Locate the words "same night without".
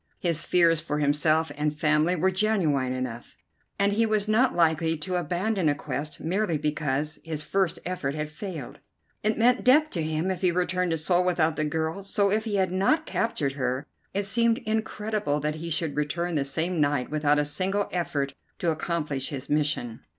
16.45-17.37